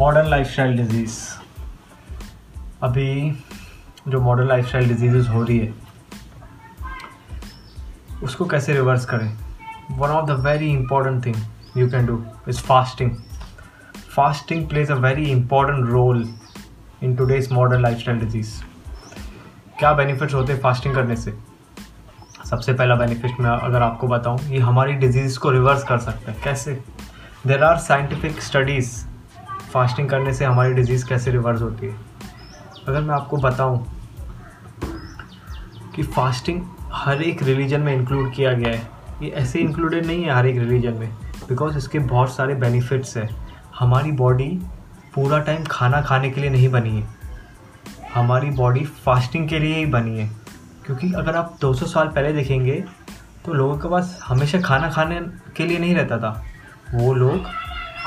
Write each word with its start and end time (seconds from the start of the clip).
Modern 0.00 0.28
lifestyle 0.28 0.76
disease 0.76 1.18
अभी 2.82 3.30
जो 4.08 4.20
modern 4.20 4.48
lifestyle 4.48 4.88
disease 4.88 5.28
हो 5.28 5.42
रही 5.42 5.58
है, 5.58 5.72
उसको 8.22 8.46
कैसे 8.46 8.72
रिवर्स 8.72 9.04
करें? 9.04 9.36
One 9.90 10.08
of 10.08 10.26
the 10.26 10.30
very 10.30 10.70
important 10.70 11.24
thing 11.26 11.36
you 11.76 11.88
can 11.90 12.06
do 12.06 12.24
is 12.48 12.60
fasting 12.60 13.10
fasting 14.16 14.68
plays 14.68 14.90
a 14.90 14.94
very 14.94 15.24
important 15.24 15.88
role 15.88 16.28
in 17.02 17.16
today's 17.16 17.52
modern 17.52 17.82
lifestyle 17.82 18.18
disease 18.18 18.54
क्या 19.78 19.92
benefits 19.92 20.34
होते 20.34 20.52
हैं 20.52 20.60
फास्टिंग 20.60 20.94
करने 20.94 21.16
से? 21.16 21.34
सबसे 22.50 22.72
पहला 22.72 22.94
बेनिफिट 22.94 23.40
मैं 23.40 23.50
अगर 23.50 23.82
आपको 23.82 24.08
बताऊँ, 24.08 24.38
ये 24.40 24.58
हमारी 24.58 24.92
डिज़ीज़ 24.92 25.38
को 25.38 25.50
रिवर्स 25.50 25.84
कर 25.84 25.98
सकता 25.98 26.32
है। 26.32 26.38
कैसे? 26.44 26.80
There 27.46 27.64
are 27.64 27.78
scientific 27.78 28.42
studies 28.42 28.96
fasting 29.72 30.08
करने 30.08 30.32
से 30.34 30.44
हमारी 30.44 30.74
डिज़ीज़ 30.74 31.06
कैसे 31.06 31.30
रिवर्स 31.30 31.62
होती 31.62 31.86
है? 31.86 31.96
अगर 32.88 33.00
मैं 33.00 33.14
आपको 33.14 33.36
बताऊँ 33.36 33.84
कि 35.96 36.02
फास्टिंग 36.02 36.62
हर 36.92 37.22
एक 37.22 37.42
रिलीजन 37.42 37.80
में 37.80 37.94
इंक्लूड 37.94 38.32
किया 38.32 38.52
गया 38.52 38.68
है। 38.68 38.90
ये 39.22 39.30
ऐसे 39.30 39.58
इंक्लूडेड 39.58 40.06
नहीं 40.06 40.24
है 40.24 40.34
हर 40.34 40.46
एक 40.46 40.58
रिलीजन 40.58 40.92
में 40.92 41.08
बिकॉज़ 41.48 41.78
इसके 41.78 41.98
बहुत 41.98 42.34
सारे 42.34 42.54
बेनिफिट्स 42.54 43.16
हैं। 43.16 43.28
हमारी 43.78 44.12
बॉडी 44.12 44.48
पूरा 45.14 45.38
टाइम 45.38 45.64
खाना 45.64 46.00
खाने 46.02 46.30
के 46.30 46.40
लिए 46.40 46.50
नहीं 46.50 46.68
बनी 46.68 47.00
है। 47.00 47.06
हमारी 48.14 48.50
बॉडी 48.50 48.84
फास्टिंग 48.84 49.48
के 49.48 49.58
लिए 49.58 49.76
ही 49.76 49.86
बनी 49.86 50.18
है। 50.18 50.30
क्योंकि 50.86 51.12
अगर 51.12 51.36
आप 51.36 51.56
200 51.60 51.86
साल 51.86 52.08
पहले 52.08 52.32
देखेंगे 52.32 52.84
तो 53.44 53.52
लोगों 53.52 53.78
के 53.78 53.88
पास 53.88 54.18
हमेशा 54.24 54.60
खाना 54.60 54.90
खाने 54.90 55.20
के 55.56 55.66
लिए 55.66 55.78
नहीं 55.78 55.94
रहता 55.94 56.18
था। 56.18 56.42
वो 56.94 57.14
लोग 57.14 57.46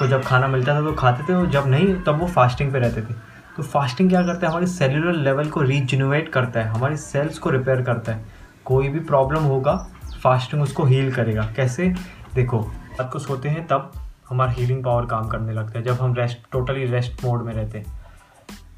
को 0.02 0.08
जब 0.08 0.24
खाना 0.24 0.48
मिलता 0.48 0.74
था 0.76 0.82
तो 0.82 0.92
खाते 0.94 1.24
थे 1.24 1.34
और 1.34 1.48
जब 1.48 1.68
नहीं, 1.68 1.96
तब 2.02 2.20
वो 2.20 2.28
फास्टिंग 2.28 2.72
पे 2.74 2.80
रहते 2.80 3.02
थे। 3.02 3.14
तो 3.58 3.64
फास्टिंग 3.64 4.10
क्या 4.10 4.22
करता 4.22 4.46
है? 4.46 4.50
हमारे 4.50 4.68
सेलुलर 4.68 5.14
लेवल 5.14 5.50
को 5.50 5.62
रीजनोवेट 5.62 6.30
करता 6.30 6.60
है, 6.60 6.68
हमारी 6.68 6.98
सेल्स 6.98 7.40
को 7.40 7.50
रिपेयर 7.50 7.82
करता 7.82 8.12
है। 8.12 8.26
कोई 8.66 8.90
भी 8.90 9.00
प्रॉब्लम 9.00 9.44
होगा 9.44 9.76
फास्टिंग 10.24 10.62
उसको 10.62 10.84
हील 10.86 11.12
करेगा। 11.12 11.42
कैसे? 11.56 11.88
देखो, 12.36 12.60
रात 13.00 13.12
को 13.14 13.20
सोते 13.20 13.50
हैं, 13.50 13.66
तब 13.68 13.92
हमारा 14.30 14.52
हीलिंग 14.52 14.84
पावर 14.84 15.06
काम 15.06 15.28
करने 15.28 15.54
लगता 15.54 15.80
है, 15.80 15.86
जब 15.86 16.02
हम 16.02 16.14
रेस्ट 16.14 16.40
टोटली 16.52 16.86
रेस्ट 16.86 17.26
मोड 17.26 17.44
में 17.44 17.54
रहते 17.54 17.78
हैं। 17.78 18.00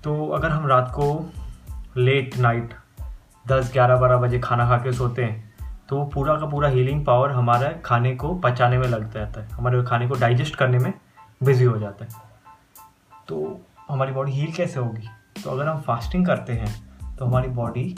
तो 0.04 0.28
अगर 0.30 0.50
हम 0.50 0.68
रात 0.68 0.92
को 0.92 1.08
लेट 1.98 2.38
नाइट 2.38 2.74
दस, 3.46 3.70
ग्यारह, 3.74 3.98
बारह 3.98 4.18
बजे 4.18 4.40
खाना 4.40 4.68
खा 4.68 4.78
के 4.78 4.92
सोते 4.94 5.24
हैं 5.24 5.54
तो 5.90 6.04
पूरा 6.04 6.36
का 6.36 6.46
पूरा 6.46 6.70
हीलिंग 6.70 7.06
पावर 7.06 7.32
हमारा 7.32 7.72
खाने 7.86 8.16
को 8.16 8.34
पचाने 8.36 8.78
में 8.78 8.88
लग 8.88 9.12
जाता 9.14 9.42
है। 9.42 9.48
हमारे 9.50 9.84
खाने 9.84 10.08
को 10.08 10.16
डाइजेस्ट 10.16 10.56
करने 10.56 10.78
में 10.78 10.94
बिज़ी 11.44 11.66
हो 11.66 11.78
जाता 11.80 12.06
है। 12.06 12.12
तो 13.28 13.62
हमारी 13.90 14.12
बॉडी 14.12 14.32
हील 14.32 14.52
कैसे 14.54 14.80
होगी? 14.80 15.08
तो 15.44 15.50
अगर 15.50 15.68
हम 15.68 15.82
फास्टिंग 15.82 16.26
करते 16.28 16.54
हैं 16.54 17.16
तो 17.18 17.26
हमारी 17.26 17.48
बॉडी 17.52 17.96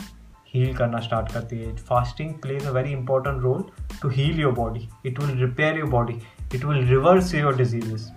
हील 0.48 0.76
करना 0.76 1.00
स्टार्ट 1.00 1.32
करती 1.32 1.58
है। 1.58 1.76
Fasting 1.78 2.34
plays 2.34 2.66
a 2.66 2.72
very 2.72 2.92
important 2.92 3.42
role 3.42 3.64
to 4.02 4.10
heal 4.10 4.40
your 4.40 4.54
body 4.54 4.88
it 5.06 5.20
will 5.20 5.40
repair 5.40 5.80
your 5.80 5.90
body 5.90 6.22
it 6.56 6.66
will 6.66 6.88
reverse 6.88 7.34
your 7.36 7.56
diseases 7.58 8.12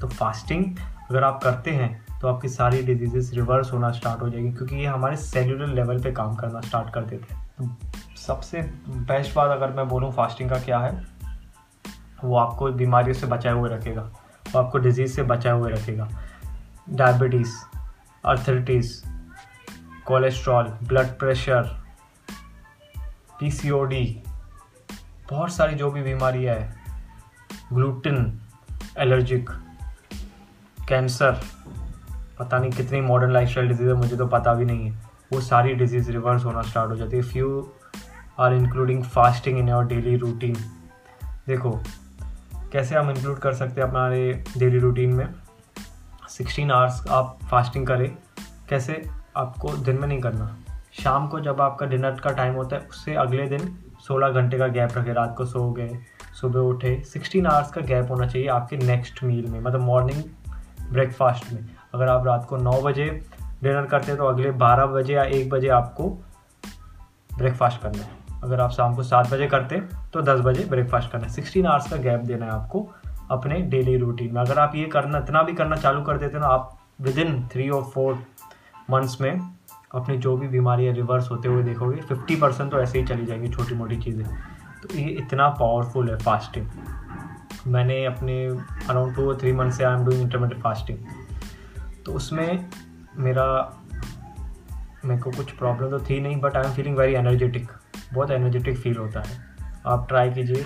तो 0.00 0.08
फास्टिंग 0.08 0.64
अगर 1.10 1.24
आप 1.24 1.40
करते 1.42 1.70
हैं 1.70 2.18
तो 2.20 2.28
आपकी 2.28 2.48
सारी 2.48 2.82
डिजीजेस 2.82 3.30
रिवर्स 3.34 3.72
होना 3.72 3.90
स्टार्ट 3.92 4.22
हो 4.22 4.28
जाएगी, 4.28 4.52
क्योंकि 4.52 4.76
ये 4.76 4.86
हमारे 4.86 5.16
सेलुलर 5.16 5.66
लेवल 5.66 6.02
पे 6.02 6.12
काम 6.12 6.34
करना 6.34 6.60
स्टार्ट 6.60 6.92
कर 6.94 7.04
देते 7.04 7.34
हैं। 7.34 7.42
तो 7.58 8.16
सबसे 8.16 8.62
बेस्ट 8.88 9.34
बात 9.34 9.50
अगर 9.50 9.72
मैं 9.72 9.88
बोलूँ 9.88 10.10
फास्टिंग 10.12 10.50
का 10.50 10.58
क्या 10.60 10.78
है, 10.78 10.92
वो 12.24 12.36
आपको 12.36 12.70
बीमारियों 12.72 13.14
से 13.14 13.26
बचाए 13.26 13.52
हुए 13.52 13.70
रखेगा। 13.70 14.10
वो 14.54 14.60
आपको 14.60 14.78
डिज़ीज़ 14.78 15.12
से 15.12 15.22
बचाए 15.22 15.52
हुए 15.52 15.70
रखेगा। 15.72 16.08
Diabetes 16.90 17.54
arthritis 18.24 18.92
cholesterol 20.06 20.64
blood 20.82 21.06
pressure 21.18 21.62
PCOD 23.40 24.04
बहुत 25.30 25.52
सारी 25.52 25.74
जो 25.74 25.90
भी 25.90 26.02
बीमारियाँ 26.02 26.54
है 26.56 26.74
ग्लूटिन 27.72 28.40
एलर्जिक 28.98 29.50
कैंसर 30.78 31.40
पता 32.38 32.58
नहीं 32.58 32.70
कितनी 32.70 33.00
मॉडर्न 33.00 33.32
लाइफ 33.32 33.48
स्टाइल 33.48 33.68
डिज़ीज़ 33.68 33.88
है, 33.88 33.94
मुझे 33.94 34.16
तो 34.16 34.26
पता 34.26 34.54
भी 34.54 34.64
नहीं 34.64 34.90
है। 34.90 34.98
वो 35.32 35.40
सारी 35.40 35.74
डिज़ीज़ 35.74 36.10
रिवर्स 36.12 36.44
होना 36.44 36.62
स्टार्ट 36.62 36.90
हो 36.90 36.96
जाती 36.96 37.16
है। 37.16 37.22
Few 37.22 37.70
are 38.38 38.54
including 38.54 39.02
fasting 39.04 39.58
in 39.58 39.68
your 39.68 39.84
daily 39.86 40.16
routine 40.16 40.56
देखो 41.46 41.70
कैसे 42.74 42.94
हम 42.94 43.10
इंक्लूड 43.10 43.38
कर 43.38 43.54
सकते 43.54 43.80
हैं 43.80 43.88
हमारे 43.88 44.44
डेली 44.58 44.78
रूटीन 44.78 45.12
में? 45.12 45.34
सिक्सटीन 46.28 46.70
आवर्स 46.70 47.06
आप 47.10 47.38
फास्टिंग 47.50 47.86
करें। 47.86 48.16
कैसे? 48.68 49.10
आपको 49.36 49.68
दिन 49.76 49.98
में 49.98 50.08
नहीं 50.08 50.20
करना। 50.20 50.56
शाम 50.92 51.28
को 51.28 51.40
जब 51.40 51.60
आपका 51.60 51.86
डिनर 51.86 52.10
का 52.10 52.30
टाइम 52.30 52.54
होता 52.54 52.76
है, 52.76 52.82
उससे 52.82 53.14
अगले 53.14 53.46
दिन 53.46 53.78
सोलह 54.00 54.28
घंटे 54.28 54.58
का 54.58 54.66
गैप 54.66 54.90
रखे। 54.96 55.12
रात 55.12 55.34
को 55.38 55.44
सो 55.44 55.72
गए, 55.72 55.98
सुबह 56.40 56.60
उठे। 56.60 57.02
सिक्सटीन 57.04 57.46
आवर्स 57.46 57.70
का 57.70 57.80
गैप 57.80 58.10
होना 58.10 58.26
चाहिए 58.26 58.48
आपके 58.48 58.76
नेक्स्ट 58.76 59.24
मील 59.24 59.46
में 59.46 59.60
मतलब 59.60 59.80
मॉर्निंग 59.80 60.22
ब्रेकफास्ट 60.92 61.52
में। 61.52 61.68
अगर 61.94 62.08
आप 62.08 62.26
रात 62.26 62.46
को 62.48 62.56
नौ 62.56 62.82
बजे 62.82 63.26
डिनर 63.62 63.86
करते 63.86 64.06
हैं 64.06 64.18
तो 64.18 64.26
अगले 64.26 64.50
बारह 64.50 64.86
बजे 64.86 65.14
या 65.14 65.24
एक 65.24 65.50
बजे 65.50 65.68
आपको 65.68 66.08
ब्रेकफास्ट 67.38 67.82
करना 67.82 68.02
है। 68.02 68.23
अगर 68.44 68.60
आप 68.60 68.70
शाम 68.70 68.94
को 68.94 69.02
सात 69.02 69.30
बजे 69.30 69.46
करते 69.46 69.80
तो 70.12 70.22
दस 70.22 70.40
बजे 70.40 70.64
ब्रेकफास्ट 70.64 71.10
करना। 71.12 71.28
सिक्सटीन 71.30 71.66
आवर्स 71.66 71.90
का 71.90 71.96
गैप 71.98 72.20
देना 72.22 72.46
है 72.46 72.52
आपको 72.52 72.88
अपने 73.30 73.60
डेली 73.70 73.96
रूटीन 73.96 74.34
में। 74.34 74.40
अगर 74.40 74.58
आप 74.58 74.74
ये 74.76 74.84
करना, 74.86 75.18
इतना 75.18 75.42
भी 75.42 75.52
करना 75.54 75.76
चालू 75.76 76.02
कर 76.02 76.18
देते 76.18 76.38
ना, 76.38 76.46
आप 76.46 76.78
विद 77.00 77.18
इन 77.18 77.46
थ्री 77.52 77.68
और 77.68 77.82
फोर 77.84 78.14
मंथ्स 78.90 79.20
में 79.20 79.40
अपनी 79.94 80.16
जो 80.18 80.36
भी 80.36 80.48
बीमारियाँ 80.48 80.94
रिवर्स 80.94 81.30
होते 81.30 81.48
हुए 81.48 81.62
देखोगे 81.62 82.00
फिफ्टी 82.02 82.36
परसेंट 82.36 82.70
तो 82.70 82.80
ऐसे 82.80 82.98
ही 82.98 83.04
चली 83.06 83.26
जाएँगी 83.26 83.48
छोटी 83.48 83.74
मोटी 83.74 83.96
चीज़ें। 83.96 84.24
तो 84.82 84.94
ये 84.94 85.04
इतना 85.18 85.48
पावरफुल 85.50 86.10
है 86.10 86.16
फास्टिंग 86.16 86.66
मैंने 87.66 88.04
अपने 88.04 88.34
अराउंड 88.46 89.14
टू 89.16 89.28
और 89.28 89.38
थ्री 89.40 89.52
मंथ 89.52 89.72
से 89.72 89.84
I 89.84 89.94
am 89.94 90.04
doing 90.04 90.22
intermediate 90.22 90.62
fasting 90.62 90.98
तो 92.06 92.12
उसमें 92.12 92.68
मेरा, 93.18 93.46
मेरे 95.04 95.20
को 95.20 95.30
कुछ 95.30 95.50
प्रॉब्लम 95.52 95.90
तो 95.90 96.00
थी 96.00 96.20
नहीं 96.20 96.40
but 96.40 96.56
I 96.56 96.64
am 96.64 96.72
feeling 96.72 96.96
very 96.96 97.14
energetic 97.14 97.70
बहुत 98.14 98.30
एनर्जेटिक 98.30 98.76
फील 98.76 98.96
होता 98.96 99.20
है। 99.20 99.54
आप 99.86 100.08
ट्राई 100.08 100.30
कीजिए। 100.30 100.64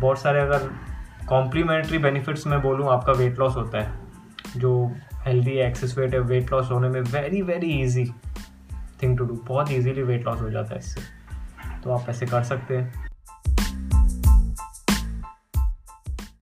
बहुत 0.00 0.18
सारे 0.18 0.40
अगर 0.40 0.70
कॉम्प्लीमेंट्री 1.28 1.98
बेनिफिट्स 1.98 2.46
मैं 2.46 2.62
बोलूँ, 2.62 2.88
आपका 2.88 3.12
वेट 3.12 3.38
लॉस 3.38 3.56
होता 3.56 3.80
है। 3.80 3.92
जो 4.56 4.96
हेल्दी 5.14 5.50
एक्सेस 5.50 5.98
वेट 5.98 6.14
है 6.14 6.20
वेट 6.20 6.52
लॉस 6.52 6.70
होने 6.70 6.88
में 6.88 7.00
very 7.00 7.42
very 7.42 7.66
easy 7.66 8.14
thing 9.02 9.18
to 9.18 9.24
do 9.24 9.34
बहुत 9.34 9.70
ईजीली 9.70 10.02
वेट 10.02 10.26
लॉस 10.26 10.40
हो 10.40 10.50
जाता 10.50 10.72
है 10.72 10.78
इससे। 10.78 11.00
तो 11.84 11.90
आप 11.90 12.08
ऐसे 12.08 12.26
कर 12.26 12.42
सकते 12.42 12.76
हैं। 12.76 13.11